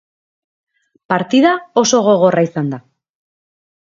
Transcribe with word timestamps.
Partida 1.11 1.51
oso 1.81 1.99
gogorra 2.07 2.45
izan 2.47 2.73
da. 2.73 2.81